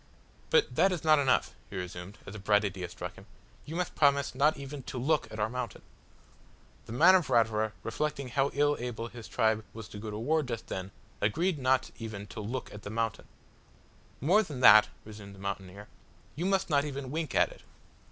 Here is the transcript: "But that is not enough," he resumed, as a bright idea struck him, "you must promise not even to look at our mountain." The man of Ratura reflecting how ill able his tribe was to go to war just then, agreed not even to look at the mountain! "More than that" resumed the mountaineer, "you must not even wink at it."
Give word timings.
"But 0.49 0.73
that 0.73 0.91
is 0.91 1.03
not 1.03 1.19
enough," 1.19 1.53
he 1.69 1.75
resumed, 1.77 2.17
as 2.25 2.33
a 2.33 2.39
bright 2.39 2.65
idea 2.65 2.89
struck 2.89 3.13
him, 3.13 3.27
"you 3.65 3.75
must 3.75 3.93
promise 3.93 4.33
not 4.33 4.57
even 4.57 4.81
to 4.81 4.97
look 4.97 5.31
at 5.31 5.39
our 5.39 5.47
mountain." 5.47 5.83
The 6.87 6.91
man 6.91 7.13
of 7.13 7.29
Ratura 7.29 7.73
reflecting 7.83 8.29
how 8.29 8.49
ill 8.55 8.75
able 8.79 9.09
his 9.09 9.27
tribe 9.27 9.63
was 9.75 9.87
to 9.89 9.99
go 9.99 10.09
to 10.09 10.17
war 10.17 10.41
just 10.41 10.65
then, 10.69 10.89
agreed 11.21 11.59
not 11.59 11.91
even 11.99 12.25
to 12.33 12.39
look 12.39 12.73
at 12.73 12.81
the 12.81 12.89
mountain! 12.89 13.27
"More 14.19 14.41
than 14.41 14.61
that" 14.61 14.89
resumed 15.05 15.35
the 15.35 15.39
mountaineer, 15.39 15.87
"you 16.35 16.47
must 16.47 16.67
not 16.67 16.83
even 16.83 17.11
wink 17.11 17.35
at 17.35 17.49
it." 17.51 17.61